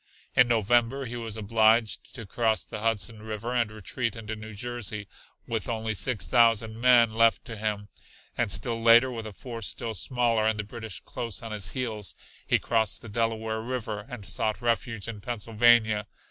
In 0.35 0.47
November 0.47 1.05
he 1.05 1.15
was 1.15 1.37
obliged 1.37 2.15
to 2.15 2.25
cross 2.25 2.65
the 2.65 2.79
Hudson 2.79 3.21
River 3.21 3.53
and 3.53 3.71
retreat 3.71 4.15
into 4.15 4.35
New 4.35 4.55
Jersey 4.55 5.07
with 5.45 5.69
only 5.69 5.93
six 5.93 6.25
thousand 6.25 6.81
men 6.81 7.13
left 7.13 7.45
to 7.45 7.55
him, 7.55 7.87
and 8.35 8.51
still 8.51 8.81
later 8.81 9.11
with 9.11 9.27
a 9.27 9.31
force 9.31 9.67
still 9.67 9.93
smaller 9.93 10.47
and 10.47 10.59
the 10.59 10.63
British 10.63 11.01
close 11.01 11.43
on 11.43 11.51
his 11.51 11.73
heels, 11.73 12.15
he 12.47 12.57
crossed 12.57 13.03
the 13.03 13.09
Delaware 13.09 13.61
River 13.61 14.03
and 14.09 14.25
sought 14.25 14.59
refuge 14.59 15.07
in 15.07 15.21
Pennsylvania. 15.21 16.07